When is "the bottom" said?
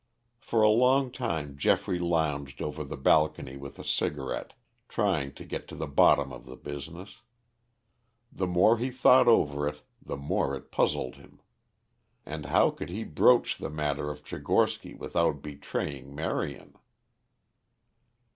5.75-6.33